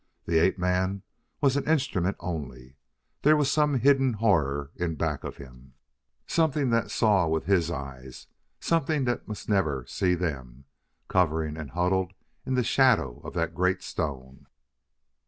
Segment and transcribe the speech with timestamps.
[0.25, 1.03] The ape man
[1.41, 2.75] was an instrument only;
[3.21, 5.75] there was some hidden horror in back of him,
[6.25, 8.25] something that saw with his eyes,
[8.59, 10.65] something that must never see them,
[11.07, 12.13] cowering and huddled
[12.47, 14.47] in the shadow of that great stone.